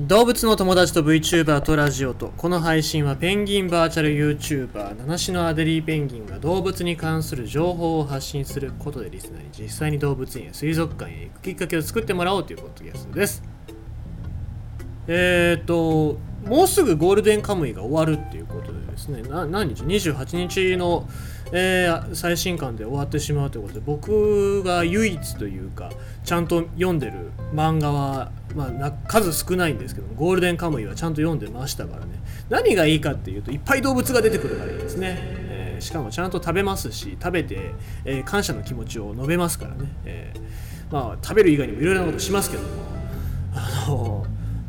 [0.00, 13.42] 動物の友達と VTuber とラジオとこの配信はペンギンバーチャル YouTuber 七種のアデリーペンギンが動物に関する情報を発信することでリスナーに実際に動物園や水族館へ行くきっかけを作ってもらおうというポッドキャストです。
[15.08, 18.71] えっ、ー、ともうすぐゴールデンカムイが終わるっていうこと
[19.06, 19.22] ですね。
[19.28, 21.08] な何日？28日の
[21.54, 25.90] えー、最新刊で終わってしまうということで僕が唯一というか
[26.24, 32.22] ちゃんと読んでる漫画は、まあ、数少ないんですけどゴールデンカムイはちゃんと読んでましたからね。
[32.48, 37.72] 何がいいかっていうといっぱい動物が出てくるからいいですね、えー、しかもちゃんと食べますし食べて、
[38.06, 40.32] えー、感謝の気持ちを述べますからね、え
[40.90, 42.68] まあ、食べる以外にもいろいろなことしますけども。
[43.54, 44.21] あの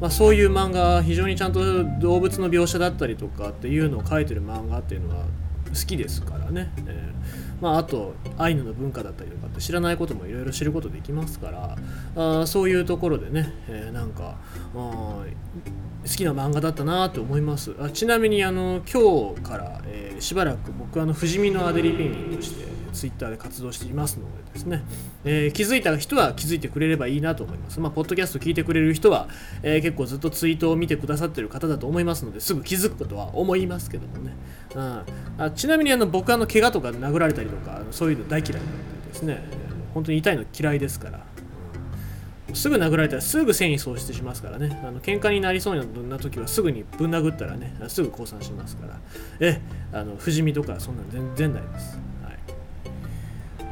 [0.04, 1.62] まあ、そういう漫画非常にちゃんと
[2.02, 5.24] 動物の描写だったりとかっていうのを書いてる漫画っていうのは
[5.70, 11.78] 好きですからね、えー、まあ、あとアイヌの文化だったりとかって知らないこともいろいろ知ることできますから。
[12.42, 14.36] あそういうところでね、えー、なんか
[14.74, 15.24] 好
[16.04, 17.74] きな漫画だったなと思います。
[17.80, 24.84] あちなみにあの今日から、えー、しばらく僕あの不死身のアデリペンギンとしてツイッターで活動していますのでですね、
[25.26, 27.80] えー、気づいた人は気づいてくれればいいなと思います。
[27.80, 29.28] まあ、ポッドキャスト聞いてくれる人は、
[29.62, 34.34] えー、結構ずっとツイートを見てくださってる方だと思いますのですぐ気づくことは思いますけどもね。
[34.76, 35.04] うん、
[35.38, 39.44] あちなみにあの僕あの怪我とか殴られたりとかそういうの大嫌いなのでですね、
[39.94, 41.24] 本当に痛いの嫌いですから。
[42.54, 44.80] すぐ殴られたらすぐ繊維喪失しますからね。
[44.84, 49.00] あの喧嘩になりそうな時はすぐにぶん殴ったらね、すぐ降参しますから。
[49.40, 49.60] え、
[49.92, 52.00] あの不死身とかそんなの全然ないです。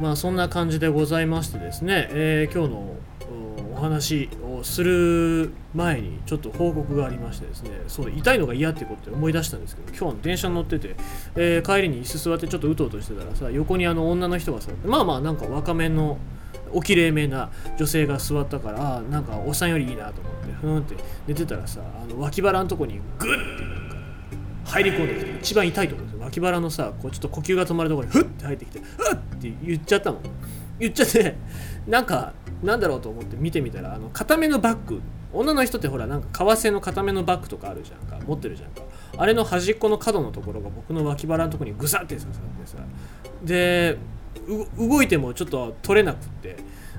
[0.01, 2.95] まあそんな感じでございましてですね、えー、今日の
[3.75, 10.95] お話をする前にちょっと報告がありましてですねそう痛いのが嫌ってことで思い出したんですけど今日の電車に乗ってて、
[11.35, 16.17] えー、帰りに椅子座ってちょっとうとうとしてたらさ横にあの女の人がさまあまあなんか若めの
[16.73, 20.95] おきれいめな女性が座ったからあなんかおっさんよりいいなと思ってふんって
[21.27, 23.95] 寝てたらさあの脇腹のとこにグッてなんか
[24.65, 26.15] 入り込んできて一番痛いところです。
[26.15, 30.21] よ脇腹のさこうちょっと呼吸が止まるところにフッて入ってきてフッって言っちゃったもん
[30.79, 31.35] 言っちゃって
[31.87, 35.01] なんかなんだろうと思って見てみたらあの固めのバッグ。
[35.33, 38.19] 女の人ってほらなんか革製の固めのバッグとかあるじゃんか。
[38.27, 38.83] 持ってるじゃんか。
[39.17, 42.77] あれの端っこの角のところが僕の脇腹のところにグサッて刺さってさ。
[43.43, 43.97] で
[44.77, 46.57] 動いてもちょっと取れなくって。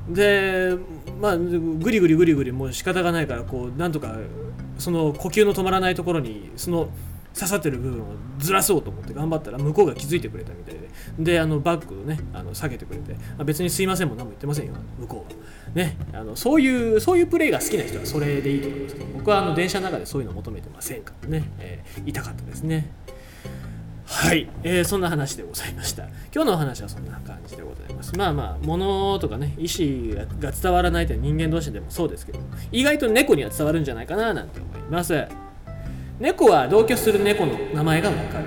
[0.08, 0.76] で
[1.20, 4.16] まあグリグリグリグリもう仕方がないからこうなんとか
[4.78, 6.88] その呼吸の止まらないところにその
[7.34, 8.06] 刺さってる部分を
[8.38, 10.88] ずらそうと思って頑張ったら向こうが気づいてくれたみたいで
[11.18, 15.32] であのバッグをねあの下げてくれてあ別にすいませんも何も言ってませんよ向こう
[15.70, 22.90] はねあのそういうそういうプレイが好きな人はそれでいいと思いますけど僕はあの電車の中でそういうの求めてませんからね、えー、痛かったですね
[24.04, 26.02] はい、えー、そんな話でございました。
[26.34, 28.14] 今日のお話はそんな感じでございます。
[28.14, 32.38] まあまあ、物とかね、意思が伝わらないというのは人間同士でもそうですけど、
[32.72, 35.26] 意外と猫には伝わるんじゃないかななんて思います。
[36.20, 38.44] 猫は同居する猫の名前がわかる。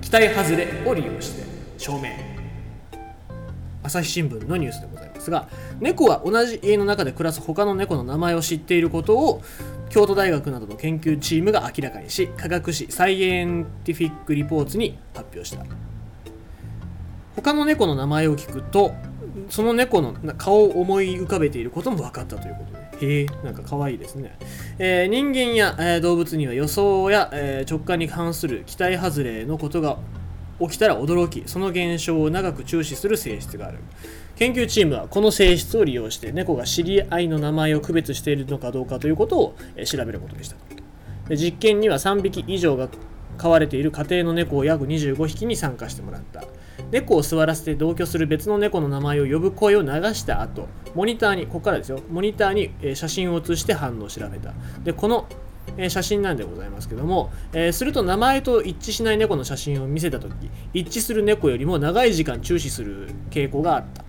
[0.00, 1.44] 期待外れを利用して
[1.76, 2.10] 証明。
[3.82, 5.48] 朝日新聞のニュースでございますが
[5.80, 9.42] 猫は同じ家の中で暮らす他の猫の名前を知っていることを
[9.88, 15.64] 京都大学などの研究チームが明らかにし科学誌サイエンティフィック・リポーツに発表した。
[17.34, 18.92] 他の猫の名前を聞くと
[19.50, 24.36] その猫の顔を思い浮かべていることも分かったということでへえ、なんか可愛いですね。
[24.78, 29.98] えー、人間や、えー、動物には予想や、えー、直感に関する期待外れのことが
[30.60, 33.78] 起きたら驚き、その現象を長く注視する性質がある。
[34.36, 40.56] 研究チームはこの性質を利用して猫が知り合いの名前を区別しているのかどうかということを、え調べることでした。
[41.28, 42.88] で実験には3匹以上が
[43.36, 46.44] 飼われている家庭の猫を約25匹に参加してもらった。
[46.90, 52.00] 猫を座らせて同居する別の猫の名前を呼ぶ声を流した後モニターにここからですよ。
[52.10, 54.52] モニターに、え写真を写して反応を調べた。
[54.84, 55.26] でこの
[55.76, 60.32] え写真なんでございますけども、えー、すると名前と一致しない猫の写真を見せた時
[60.72, 64.04] 一致する猫よりも長い時間注視する傾向があった。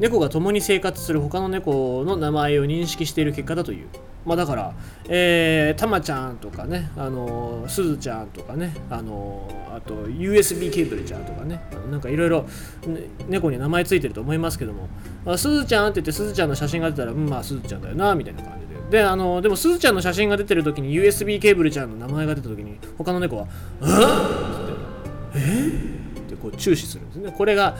[0.00, 3.88] 猫が共に生活する他の猫の名前を認識している結果だという。
[4.28, 4.74] まあ、だから、
[5.08, 12.46] えー、たまちゃんとかね、あのすずちゃんとかね、あのあと USB ケーブルちゃんとかね、なんかいろいろ
[13.26, 14.86] 猫に名前ついてると思いますけども、
[15.24, 18.98] あ、すずちゃんって言ってすずちゃんの写真が出たら、うん、まあすずちゃんだよな、みたいな感じで。
[18.98, 23.46] で、あのでもすずちゃんの写真が出てる時に USB ケーブルちゃんの名前が出た時に、他の猫は、
[23.80, 27.34] うんって、えってこう注視するんですね。
[27.34, 27.78] これが、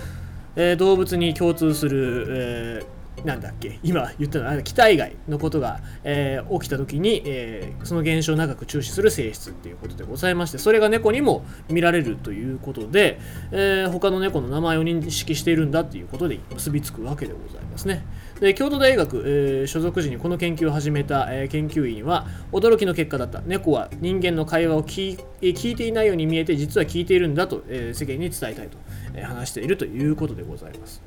[0.56, 3.79] えー、動物に共通する、えーなんだっけ？
[3.82, 13.19] 今言ったのは期待外のことが、えー、起きた時に、えー、その現象を長く注視する性質っていうことでございましてそれが猫にも見られるということで、
[13.50, 18.05] えー、他の猫の名前を認識しているんだっていうことで結びつくわけでございますね。
[18.41, 23.41] で京都大学、えー、所属時にこの研究を始めた、えー、研究員は驚きの結果だった。
[23.41, 28.79] 猫は人間の会話を聞聞いていないように見えて実は聞いているんだと、えー、世間に伝えたいと、
[29.15, 31.03] えー、話しているということでございます。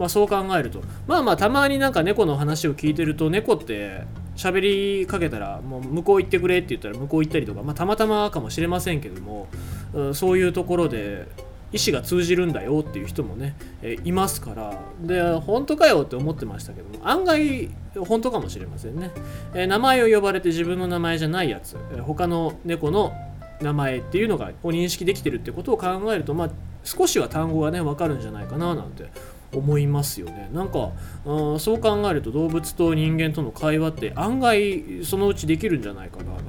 [0.00, 0.80] まあ、そう考えると。
[1.06, 4.04] まあまあたまになんか猫の話を聞いてると猫って
[4.34, 4.60] 喋
[5.00, 9.48] りかけたらもう向こう行ってくれって言ったら向こう行ったりとか、まあ、たまたまかもしれませんけども、
[9.92, 11.28] うん、そういうところで
[11.70, 14.78] 意思が通じるんだよっていう人もね、えいますから。
[15.02, 17.68] で本当かよって思ってましたけども案外
[17.98, 19.10] 本当かもしれませんね、
[19.54, 23.12] え名前を呼ばれて自分の名前じゃないやつ、え他の猫の
[23.60, 26.50] 名前っていうのがを認識できてるってことを考えるとまあ
[26.82, 29.10] 少しは単語がね分かるんじゃないかななんて
[29.52, 30.48] 思いますよね。
[30.52, 30.90] なんか
[31.26, 36.44] あそう考えると動物と人間との会話って案外そのうちできるんじゃないかななんて、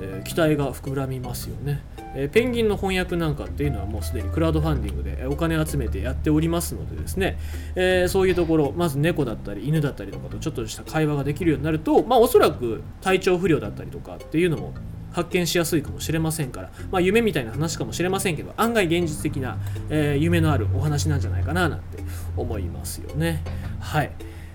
[0.00, 1.82] えー、期待が膨らみますよね、
[2.14, 7.38] え、ペンギンの翻訳なんかっていうのはもうすでにクラウドファンディングでお金集めてやっておりますのでですね、
[7.74, 14.72] えー、そういうところまず猫だったり犬だったりとかとちょっとした会話ができるようになるとまあおそらく体調不良だったりとかっていうのも
[15.12, 19.58] 発見しやすいかもしれませんから、まあ、夢みたいな話かもしれませんけど案外現実的な、
[19.90, 22.02] えー、夢のあるお話なんじゃないかななんて
[22.36, 23.42] 思いますよね。
[23.80, 24.10] はい。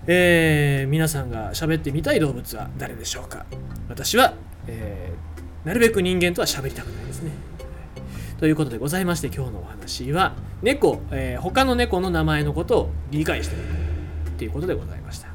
[0.06, 3.44] えー、皆さんが喋ってみたい動物は誰でしょうか？
[3.88, 4.34] 私は、
[4.66, 7.32] えー、なるべく人間とは喋りたくないですね。
[8.38, 13.68] ということでございまして今日のお話は猫、えー、他の猫の名前のことを理解してみる
[14.38, 15.27] ということでございました。